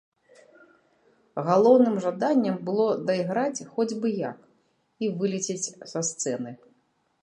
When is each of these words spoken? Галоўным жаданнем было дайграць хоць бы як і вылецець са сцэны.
Галоўным 1.49 1.99
жаданнем 2.07 2.57
было 2.71 2.87
дайграць 3.11 3.65
хоць 3.77 3.89
бы 4.01 4.07
як 4.29 4.37
і 5.07 5.15
вылецець 5.23 5.65
са 5.95 5.99
сцэны. 6.13 6.51